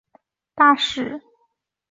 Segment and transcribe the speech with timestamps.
[0.03, 0.05] 后任
[0.67, 1.21] 法国驻伦敦大使。